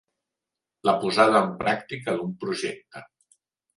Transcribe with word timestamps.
La 0.89 0.95
posada 1.03 1.43
en 1.47 1.53
pràctica 1.61 2.17
d'un 2.17 2.33
projecte. 2.45 3.05